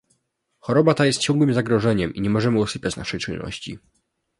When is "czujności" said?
3.19-3.79